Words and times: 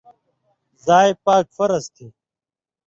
زائ 0.85 1.11
پاک 1.25 1.45
فرض 1.57 1.83
تھی۔ 1.95 2.07